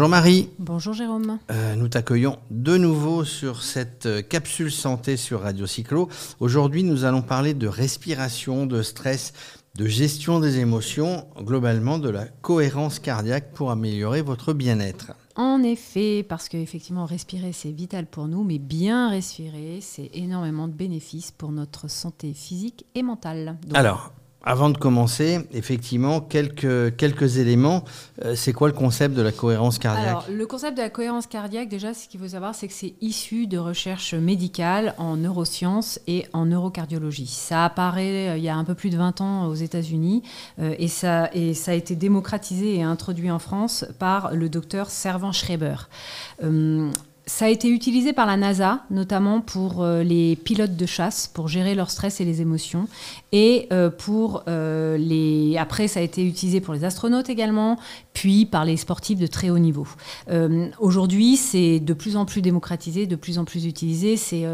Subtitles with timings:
[0.00, 0.48] Bonjour Marie.
[0.58, 1.38] Bonjour Jérôme.
[1.50, 6.08] Euh, nous t'accueillons de nouveau sur cette euh, capsule santé sur Radio Cyclo.
[6.40, 9.34] Aujourd'hui, nous allons parler de respiration, de stress,
[9.74, 15.12] de gestion des émotions, globalement de la cohérence cardiaque pour améliorer votre bien-être.
[15.36, 20.72] En effet, parce qu'effectivement, respirer, c'est vital pour nous, mais bien respirer, c'est énormément de
[20.72, 23.58] bénéfices pour notre santé physique et mentale.
[23.74, 27.84] Alors, avant de commencer, effectivement, quelques, quelques éléments.
[28.24, 31.26] Euh, c'est quoi le concept de la cohérence cardiaque Alors, le concept de la cohérence
[31.26, 36.00] cardiaque, déjà, ce qu'il faut savoir, c'est que c'est issu de recherches médicales en neurosciences
[36.06, 37.26] et en neurocardiologie.
[37.26, 40.22] Ça apparaît euh, il y a un peu plus de 20 ans aux États-Unis
[40.58, 44.90] euh, et, ça, et ça a été démocratisé et introduit en France par le docteur
[44.90, 45.76] Servan Schreiber.
[47.32, 51.46] Ça a été utilisé par la NASA, notamment pour euh, les pilotes de chasse, pour
[51.46, 52.88] gérer leur stress et les émotions.
[53.30, 55.56] Et euh, pour euh, les.
[55.56, 57.78] Après, ça a été utilisé pour les astronautes également,
[58.14, 59.86] puis par les sportifs de très haut niveau.
[60.80, 64.16] Aujourd'hui, c'est de plus en plus démocratisé, de plus en plus utilisé.
[64.16, 64.44] C'est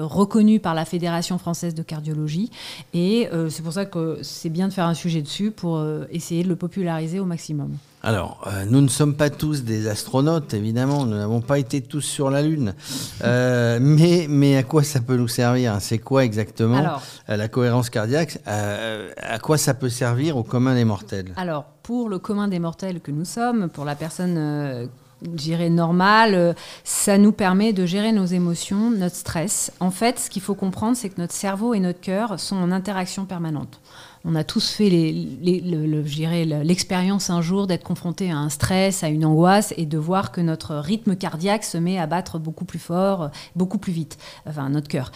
[0.00, 2.50] reconnu par la Fédération française de cardiologie.
[2.94, 6.48] Et c'est pour ça que c'est bien de faire un sujet dessus pour essayer de
[6.48, 7.76] le populariser au maximum.
[8.04, 12.00] Alors, euh, nous ne sommes pas tous des astronautes, évidemment, nous n'avons pas été tous
[12.00, 12.74] sur la Lune.
[13.22, 16.82] Euh, mais, mais à quoi ça peut nous servir C'est quoi exactement
[17.28, 18.38] euh, la cohérence cardiaque?
[18.46, 21.32] À quoi ça peut servir au commun des mortels?
[21.36, 24.88] Alors, pour le commun des mortels que nous sommes, pour la personne
[25.22, 29.72] dirais normale, ça nous permet de gérer nos émotions, notre stress.
[29.78, 32.72] En fait, ce qu'il faut comprendre, c'est que notre cerveau et notre cœur sont en
[32.72, 33.80] interaction permanente
[34.24, 39.74] on a tous fait l'expérience un jour d'être confronté à un stress, à une angoisse
[39.76, 43.78] et de voir que notre rythme cardiaque se met à battre beaucoup plus fort, beaucoup
[43.78, 45.10] plus vite, enfin notre cœur.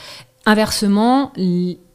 [0.45, 1.33] Inversement,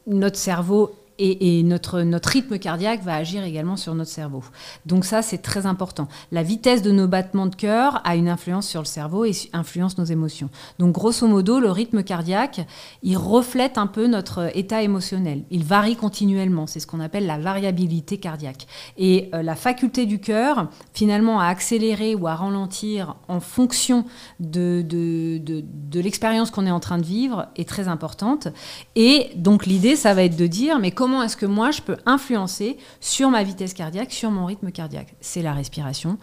[0.08, 4.44] notre cerveau et, notre, notre rythme cardiaque va agir également sur notre cerveau.
[4.86, 6.08] Donc ça, c'est très important.
[6.32, 9.98] La vitesse de nos battements de cœur a une influence sur le cerveau et influence
[9.98, 10.50] nos émotions.
[10.80, 12.66] Donc grosso modo, le rythme cardiaque,
[13.04, 15.44] il reflète un peu notre état émotionnel.
[15.52, 16.68] Il varie continuellement.
[16.68, 18.66] C'est ce qu'on appelle la variabilité cardiaque.
[18.98, 24.06] Et euh, la faculté du cœur, finalement, à accélérer ou à ralentir en fonction
[24.40, 28.48] de, de, de, de l'expérience qu'on est en train de vivre est très importante.
[28.96, 31.82] Et donc l'idée, ça va être de dire, mais comment comment est-ce que moi je
[31.82, 35.14] peux influencer sur ma vitesse cardiaque, sur mon rythme cardiaque?
[35.20, 36.18] C'est la respiration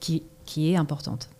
[0.00, 1.30] qui, qui est importante.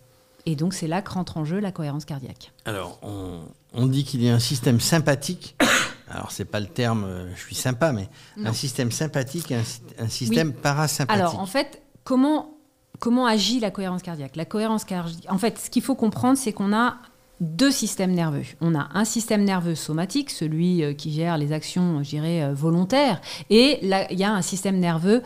[0.47, 2.51] Et donc c'est là que rentre en jeu la cohérence cardiaque.
[2.65, 5.55] Alors on, dit qu'il y a un système sympathique.
[6.09, 8.09] Alors c'est pas le terme, euh, je suis sympa, mais
[8.43, 9.57] un système sympathique et
[9.99, 11.19] un, système parasympathique.
[11.19, 12.57] Alors en fait, comment
[12.99, 14.35] comment agit la cohérence cardiaque?
[14.35, 16.97] La cohérence cardiaque, en fait, ce qu'il faut comprendre, c'est qu'on a
[17.41, 18.43] deux systèmes nerveux.
[18.61, 22.53] On a un système nerveux somatique, celui euh, qui gère les actions, je dirais, euh,
[22.53, 25.21] volontaires, et il y a un système nerveux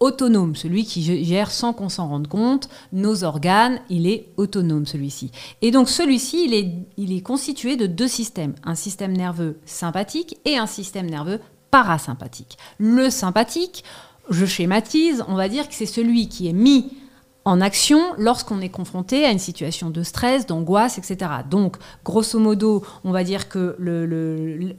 [0.00, 5.30] autonome, celui qui gère sans qu'on s'en rende compte nos organes, il est autonome celui-ci.
[5.62, 10.38] Et donc celui-ci, il est, il est constitué de deux systèmes, un système nerveux sympathique
[10.44, 12.58] et un système nerveux parasympathique.
[12.78, 13.84] Le sympathique,
[14.30, 16.92] je schématise, on va dire que c'est celui qui est mis
[17.44, 21.30] en action lorsqu'on est confronté à une situation de stress, d'angoisse, etc.
[21.50, 23.76] Donc, grosso modo, on va dire que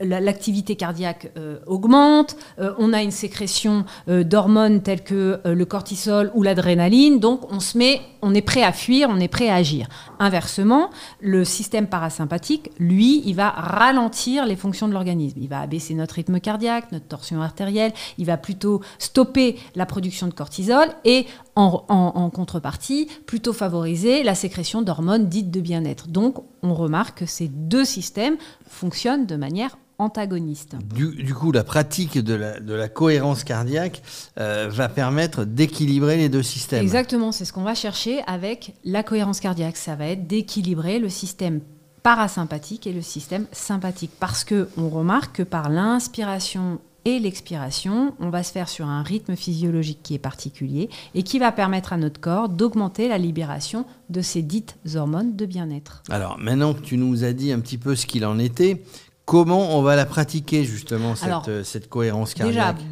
[0.00, 6.30] l'activité cardiaque euh, augmente, euh, on a une sécrétion euh, d'hormones telles que le cortisol
[6.34, 9.56] ou l'adrénaline, donc on se met, on est prêt à fuir, on est prêt à
[9.56, 9.88] agir.
[10.18, 10.90] Inversement,
[11.20, 15.38] le système parasympathique, lui, il va ralentir les fonctions de l'organisme.
[15.40, 20.26] Il va abaisser notre rythme cardiaque, notre torsion artérielle, il va plutôt stopper la production
[20.26, 26.08] de cortisol et en, en, contrepartie, plutôt favoriser la sécrétion d'hormones dites de bien-être.
[26.08, 28.36] Donc, on remarque que ces deux systèmes
[28.66, 30.76] fonctionnent de manière antagoniste.
[30.94, 34.02] Du, coup, la pratique de la, cohérence cardiaque
[34.38, 36.82] euh, va permettre d'équilibrer les deux systèmes.
[36.82, 39.76] Exactement, c'est ce qu'on va chercher avec la cohérence cardiaque.
[39.76, 41.60] Ça va être d'équilibrer le système
[42.02, 44.12] parasympathique et le système sympathique.
[44.18, 49.04] Parce que on remarque que par l'inspiration et l'expiration, on va se faire sur un
[49.04, 53.86] rythme physiologique qui est particulier et qui va permettre à notre corps d'augmenter la libération
[54.10, 56.02] de ces dites hormones de bien-être.
[56.10, 58.82] Alors maintenant que tu nous as dit un petit peu ce qu'il en était,
[59.24, 62.88] comment on va la pratiquer justement, cette, cette cohérence cardiaque Déjà,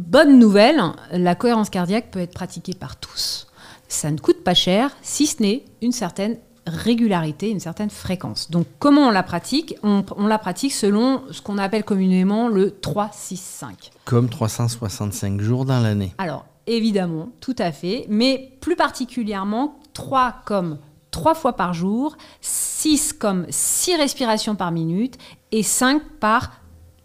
[0.00, 0.80] bonne nouvelle,
[1.10, 3.48] la cohérence cardiaque peut être pratiquée par tous.
[3.88, 8.50] Ça ne coûte pas cher, si ce n'est une certaine régularité, une certaine fréquence.
[8.50, 9.76] Donc comment on la pratique?
[9.82, 13.90] On, la pratique selon ce qu'on appelle communément le 3-6-5.
[14.04, 16.12] Comme 365 jours dans l'année.
[16.18, 20.78] Alors évidemment, tout à fait, mais plus particulièrement 3 comme
[21.12, 25.16] 3 fois par jour, 6 comme 6 respirations par minute
[25.52, 26.52] et 5 par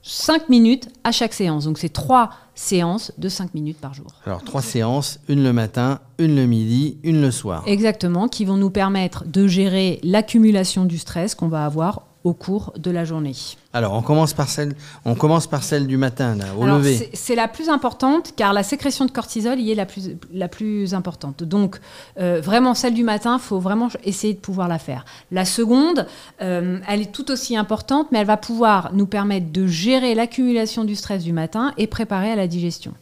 [0.03, 1.65] 5 minutes à chaque séance.
[1.65, 4.07] Donc c'est 3 séances de 5 minutes par jour.
[4.25, 7.63] Alors trois séances, une le matin, une le midi, une le soir.
[7.65, 12.73] Exactement, qui vont nous permettre de gérer l'accumulation du stress qu'on va avoir au cours
[12.77, 13.33] de la journée.
[13.73, 14.75] Alors on commence par celle,
[15.05, 16.95] on commence par celle du matin, là, au Alors, lever.
[16.97, 20.47] c'est- C'est la plus importante car la sécrétion de cortisol y est la plus, la
[20.47, 21.43] plus importante.
[21.43, 21.79] Donc,
[22.19, 25.05] euh, vraiment, celle du matin, il faut vraiment essayer de pouvoir la faire.
[25.31, 26.05] La seconde,
[26.41, 30.83] euh, elle est tout aussi importante, mais elle va pouvoir nous permettre de gérer l'accumulation
[30.83, 32.93] du stress du matin et préparer à la digestion.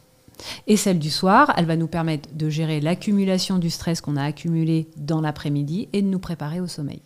[0.66, 4.24] Et celle du soir, elle va nous permettre de gérer l'accumulation du stress qu'on a
[4.24, 7.00] accumulé dans l'après-midi et de nous préparer au sommeil.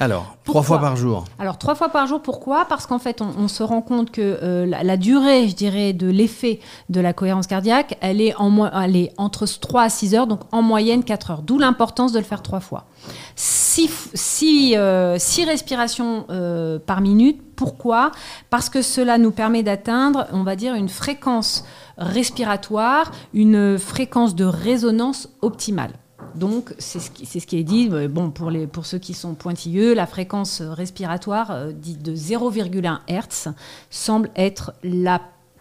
[0.00, 1.24] Alors Pourquoi trois fois par jour.
[1.40, 2.66] Alors trois fois par jour, pourquoi?
[2.66, 5.92] Parce qu'en fait, on, on se rend compte que euh, la, la durée, je dirais,
[5.92, 9.88] de l'effet de la cohérence cardiaque, elle est, en, mo- elle est entre 3 à
[9.88, 11.42] 6 heures, donc en moyenne 4 heures.
[11.42, 12.84] D'où l'importance de le faire trois fois.
[13.34, 14.76] 6
[15.46, 17.40] respirations euh, par minute.
[17.56, 18.12] Pourquoi?
[18.50, 21.64] Parce que cela nous permet d'atteindre, on va dire, une fréquence
[21.96, 25.90] respiratoire, une fréquence de résonance optimale.
[26.38, 27.88] Donc, c'est ce, qui- c'est ce qui est dit.
[28.08, 33.00] Bon, pour, les, pour ceux qui sont pointilleux, la fréquence respiratoire euh, dite de 0,1
[33.08, 33.48] Hertz
[33.90, 35.20] semble être la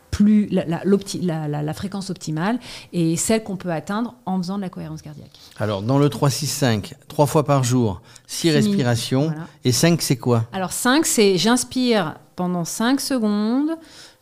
[0.10, 2.60] plus la, la- fréquence optimale
[2.94, 5.30] et celle qu'on peut atteindre en faisant de la cohérence cardiaque.
[5.60, 9.26] Alors dans le 3-6-5, trois fois par jour, six Six minutes, respirations.
[9.28, 9.48] voilà.
[9.64, 10.46] Et 5 c'est quoi?
[10.54, 13.72] Alors 5, c'est j'inspire pendant 5 secondes,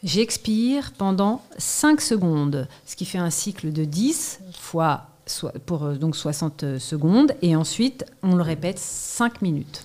[0.03, 5.07] j'expire pendant 5 secondes, ce qui fait un cycle de 10 fois
[5.65, 9.81] pour euh, donc 60 secondes et ensuite on le répète 5 minutes.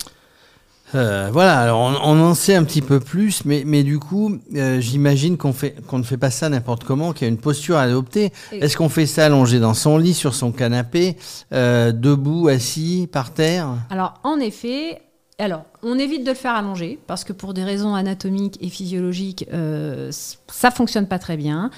[0.95, 4.39] Euh, voilà, alors on, on en sait un petit peu plus, mais, mais du coup,
[4.57, 7.83] euh, j'imagine qu'on ne fait pas ça n'importe comment, qu'il y a une posture à
[7.83, 8.33] adopter.
[8.53, 11.17] Est-ce qu'on fait ça allongé dans son lit, sur son canapé,
[11.53, 13.69] euh, debout, assis, par terre?
[13.91, 15.03] Alors en effet,
[15.39, 19.47] alors on évite de le faire allonger parce que pour des raisons anatomiques et physiologiques,
[19.53, 20.11] euh,
[20.49, 21.71] ça fonctionne pas très bien.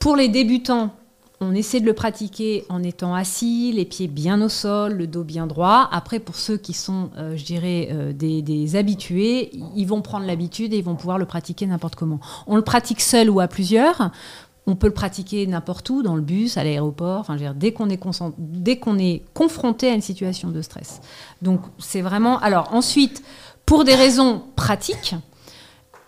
[0.00, 0.92] Pour les débutants,
[1.40, 5.22] on essaie de le pratiquer en étant assis, les pieds bien au sol, le dos
[5.22, 5.88] bien droit.
[5.92, 10.72] Après, pour ceux qui sont, euh, je dirais, euh, des, habitués, ils vont prendre l'habitude
[10.72, 12.20] et ils vont pouvoir le pratiquer n'importe comment.
[12.46, 14.10] On le pratique seul ou à plusieurs.
[14.66, 17.90] On peut le pratiquer n'importe où, dans le bus, à l'aéroport, enfin, je dès qu'on
[17.90, 18.00] est,
[18.38, 21.00] dès qu'on est confronté à une situation de stress.
[21.42, 22.38] Donc, c'est vraiment.
[22.40, 23.22] Alors, ensuite,
[23.66, 25.14] pour des raisons pratiques,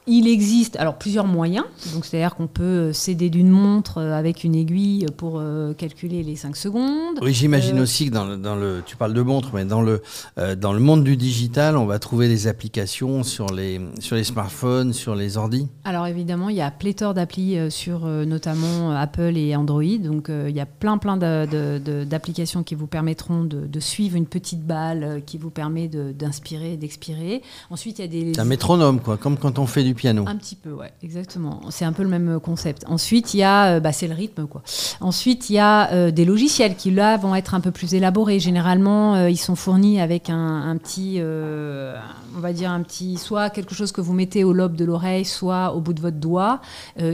[0.09, 1.65] il existe alors plusieurs moyens.
[1.95, 6.23] Donc, c'est-à-dire qu'on peut euh, s'aider d'une montre euh, avec une aiguille pour euh, calculer
[6.23, 7.19] les 5 secondes.
[7.23, 9.83] Oui, j'imagine Euh, aussi que dans le, dans le, tu parles de montre, mais dans
[9.83, 10.03] le,
[10.39, 14.25] euh, dans le monde du digital, on va trouver des applications sur les, sur les
[14.25, 15.69] smartphones, sur les ordis.
[15.85, 19.99] Alors évidemment, il y a pléthore d'applis sur notamment Apple et Android.
[20.01, 24.67] Donc il y a plein plein d'applications qui vous permettront de, de suivre une petite
[24.67, 27.43] balle qui vous permet d'inspirer d'expirer.
[27.71, 30.25] Ensuite, il y a des C'est un métronome, quoi, comme quand on fait du piano.
[30.27, 31.61] un petit peu, ouais, exactement.
[31.71, 32.85] C'est un peu le même concept.
[32.87, 34.63] Ensuite, il y a, euh, bah, c'est le rythme, quoi.
[35.01, 38.39] Ensuite, il y a euh, des logiciels qui là vont être un peu plus élaborés.
[38.39, 43.75] Généralement, euh, ils sont fournis avec un, petit, on va dire un petit, soit quelque
[43.75, 46.61] chose que vous mettez au lobe de l'oreille, soit au bout de votre doigt,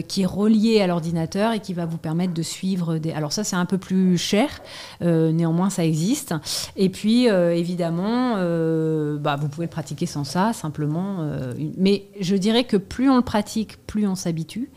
[0.09, 3.13] qui est relié à l'ordinateur et qui va vous permettre de suivre des.
[3.13, 4.49] Alors ça, c'est un peu plus cher.
[5.01, 6.35] néanmoins, ça existe.
[6.77, 8.35] Et puis, évidemment,
[9.19, 11.27] bah, vous pouvez le pratiquer sans ça, simplement.
[11.79, 14.71] Mais je dirais que plus on le pratique, plus on s'habitue,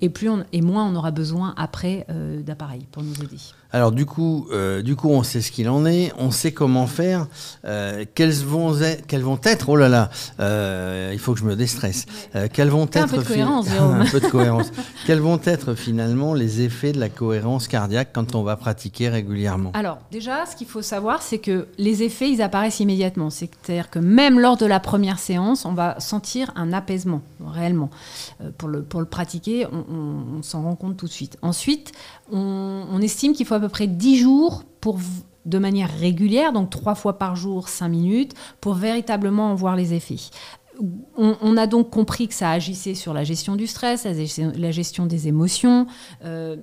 [0.00, 3.38] et plus on, et moins on aura besoin après euh, d'appareils pour nous aider.
[3.72, 6.86] Alors du coup, euh, du coup, on sait ce qu'il en est, on sait comment
[6.86, 7.26] faire.
[7.64, 11.44] Euh, quelles vont être, quelles vont être Oh là là, euh, il faut que je
[11.44, 12.04] me déstresse.
[12.52, 14.70] Quelles vont Fais un être peu de cohérence, un peu de cohérence.
[15.06, 19.70] quels vont être finalement les effets de la cohérence cardiaque quand on va pratiquer régulièrement?
[19.72, 23.30] Alors, déjà, ce qu'il faut savoir, c'est que les effets, ils apparaissent immédiatement.
[23.30, 27.90] C'est-à-dire que même lors de la première séance, on va sentir un apaisement, réellement.
[28.40, 31.36] Euh, pour, le, pour le pratiquer, on, s'en rend compte tout de suite.
[31.42, 31.92] Ensuite,
[32.30, 34.98] on, estime qu'il faut à peu près 10 jours pour
[35.44, 39.94] de manière régulière, donc trois fois par jour, 5 minutes, pour véritablement en voir les
[39.94, 40.30] effets.
[41.16, 44.70] On, a donc compris que ça agissait sur la gestion du stress, la gestion, la
[44.70, 45.86] gestion des émotions,
[46.24, 46.56] euh,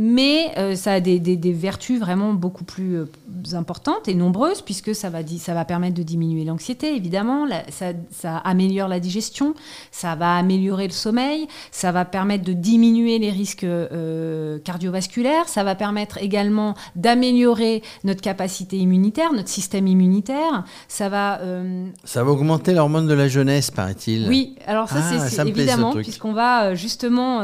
[0.00, 3.06] mais euh, ça a des, des- des vertus vraiment beaucoup plus euh,
[3.54, 7.68] importantes et nombreuses, puisque ça va, di- ça va permettre de diminuer l'anxiété, évidemment, la-
[7.68, 9.54] ça, ça améliore la digestion,
[9.90, 15.64] ça va améliorer le sommeil, ça va permettre de diminuer les risques euh, cardiovasculaires, ça
[15.64, 21.40] va permettre également d'améliorer notre capacité immunitaire, notre système immunitaire, ça va...
[22.04, 24.28] Ça va augmenter l'hormone de la jeunesse, paraît-il.
[24.28, 27.38] oui, alors ça Ah, c'est- évidemment, puisqu'on va justement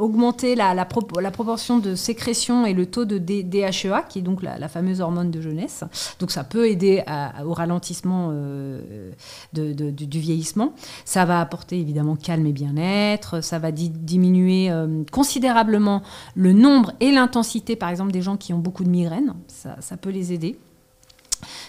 [0.00, 4.22] augmenter la, la, pro- la proportion de sécrétion et le taux de DHEA, qui est
[4.22, 5.84] donc la, fameuse hormone de jeunesse.
[6.18, 7.02] Donc ça peut aider
[7.44, 9.10] au ralentissement euh,
[9.52, 10.74] du vieillissement.
[11.04, 13.42] Ça va apporter évidemment calme et bien-être.
[13.42, 16.02] Ça va diminuer euh, considérablement
[16.34, 19.34] le nombre et l'intensité, par exemple, des gens qui ont beaucoup de migraines.
[19.48, 20.58] ça peut les aider.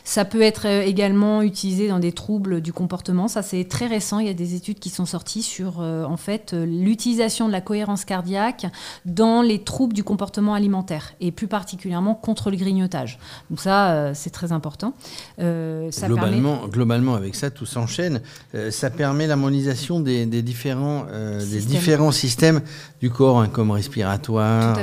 [0.03, 3.27] Ça peut être euh, également utilisé dans des troubles du comportement.
[3.27, 4.19] Ça, c'est très récent.
[4.19, 7.51] Il y a des études qui sont sorties sur euh, en fait euh, l'utilisation de
[7.51, 8.67] la cohérence cardiaque
[9.05, 13.19] dans les troubles du comportement alimentaire et plus particulièrement contre le grignotage.
[13.49, 14.93] Donc ça, c'est très important.
[15.37, 18.21] Ça globalement, globalement, avec ça, tout s'enchaîne.
[18.69, 21.05] ça permet l'harmonisation des, différents,
[21.39, 22.61] des différents systèmes
[23.01, 24.77] du corps, hein, comme respiratoire,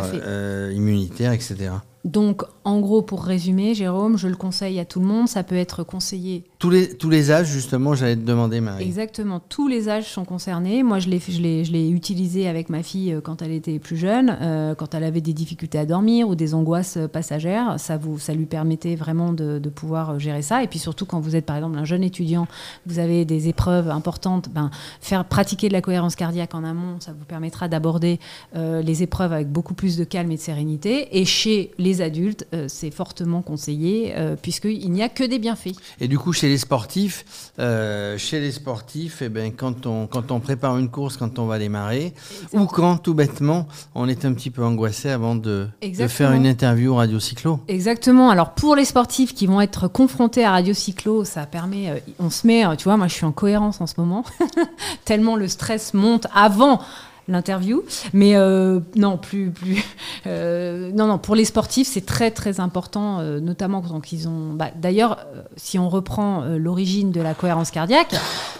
[0.73, 1.73] immunitaire, etc.
[2.05, 5.29] Donc, en gros, pour résumer, Jérôme, je le conseille à tout le monde.
[5.29, 6.45] Ça peut être conseillé.
[6.63, 8.85] Tous les, tous les âges, justement, j'allais te demander, Marie.
[8.85, 10.85] Exactement, tous les âges sont concernés.
[10.85, 14.95] Moi, je l'ai utilisé avec ma fille euh, quand elle était plus jeune, euh, quand
[14.95, 17.81] elle avait des difficultés à dormir ou des angoisses euh, passagères.
[17.81, 20.63] Ça, vous, ça lui permettait vraiment de, pouvoir gérer ça.
[20.63, 22.47] Et puis surtout, quand vous êtes, par exemple, un jeune étudiant,
[22.87, 27.11] vous avez des épreuves importantes, ben, faire pratiquer de la cohérence cardiaque en amont, ça
[27.13, 28.21] vous permettra d'aborder
[28.55, 31.19] les épreuves avec beaucoup plus de calme et de sérénité.
[31.19, 35.75] Et chez les adultes, euh, c'est fortement conseillé puisqu'il n'y a que des bienfaits.
[35.99, 37.25] Et du coup, chez les sportifs,
[37.59, 41.47] euh, chez les sportifs, eh ben, quand, on, quand on prépare une course, quand on
[41.47, 42.13] va démarrer,
[42.53, 46.47] ou quand tout bêtement, on est un petit peu angoissé avant de, de faire une
[46.47, 47.61] interview Radio Cyclo.
[47.69, 48.29] Exactement.
[48.29, 52.47] Alors pour les sportifs qui vont être confrontés à Radio Cyclo, ça permet, on se
[52.47, 54.25] met, tu vois, moi je suis en cohérence en ce moment,
[55.07, 56.81] tellement le stress monte avant
[57.29, 57.83] l'interview.
[58.13, 59.83] Mais euh, non, plus, plus.
[60.27, 64.53] Euh, non, non, pour les sportifs, c'est très, très important, euh, notamment quand ils ont.
[64.53, 65.19] Bah, d'ailleurs,
[65.57, 68.15] si on reprend l'origine de la cohérence cardiaque,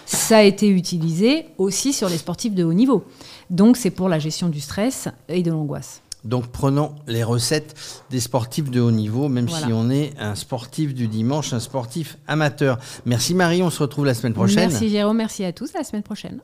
[0.05, 3.05] ça a été utilisé aussi sur les sportifs de haut niveau.
[3.49, 6.01] Donc, c'est pour la gestion du stress et de l'angoisse.
[6.23, 7.75] Donc prenons les recettes
[8.09, 12.17] des sportifs de haut niveau, même si on est un sportif du dimanche, un sportif
[12.27, 12.79] amateur.
[13.05, 14.69] Merci Marie, on se retrouve la semaine prochaine.
[14.69, 16.39] Merci Jérôme, merci à tous, à la semaine prochaine.